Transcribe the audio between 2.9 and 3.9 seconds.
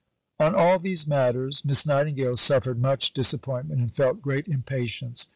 disappointment